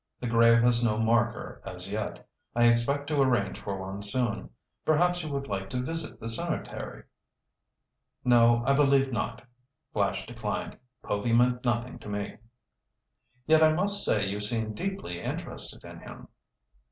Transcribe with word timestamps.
The 0.19 0.25
grave 0.25 0.63
has 0.63 0.83
no 0.83 0.97
marker 0.97 1.61
as 1.63 1.87
yet. 1.87 2.27
I 2.55 2.63
expect 2.65 3.05
to 3.09 3.21
arrange 3.21 3.59
for 3.61 3.77
one 3.77 4.01
soon. 4.01 4.49
Perhaps 4.83 5.21
you 5.21 5.29
would 5.29 5.45
like 5.45 5.69
to 5.69 5.83
visit 5.83 6.19
the 6.19 6.27
cemetery?" 6.27 7.03
"No, 8.25 8.63
I 8.65 8.73
believe 8.73 9.11
not," 9.11 9.43
Flash 9.93 10.25
declined. 10.25 10.79
"Povy 11.03 11.33
meant 11.33 11.63
nothing 11.63 11.99
to 11.99 12.09
me." 12.09 12.37
"Yet 13.45 13.61
I 13.61 13.73
must 13.73 14.03
say 14.03 14.25
you 14.25 14.39
seem 14.39 14.73
deeply 14.73 15.21
interested 15.21 15.83
in 15.83 15.99
him." 15.99 16.29